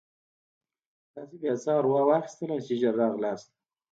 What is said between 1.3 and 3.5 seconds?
بیا څه اورا واخیستلاست چې ژر راغلاست.